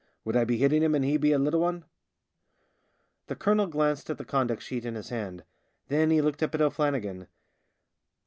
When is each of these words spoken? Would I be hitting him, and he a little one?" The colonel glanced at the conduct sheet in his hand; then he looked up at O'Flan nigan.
Would 0.25 0.35
I 0.35 0.45
be 0.45 0.57
hitting 0.57 0.81
him, 0.81 0.95
and 0.95 1.05
he 1.05 1.31
a 1.31 1.37
little 1.37 1.59
one?" 1.59 1.85
The 3.27 3.35
colonel 3.35 3.67
glanced 3.67 4.09
at 4.09 4.17
the 4.17 4.25
conduct 4.25 4.63
sheet 4.63 4.83
in 4.83 4.95
his 4.95 5.09
hand; 5.09 5.43
then 5.89 6.09
he 6.09 6.21
looked 6.21 6.41
up 6.41 6.55
at 6.55 6.61
O'Flan 6.63 6.93
nigan. 6.93 7.27